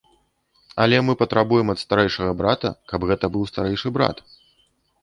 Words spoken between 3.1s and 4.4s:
гэта быў старэйшы брат.